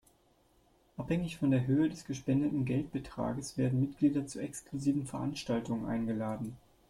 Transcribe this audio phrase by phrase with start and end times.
[0.97, 6.57] Abhängig von der Höhe des gespendeten Geldbetrages werden Mitglieder zu exklusiven Veranstaltungen eingeladen.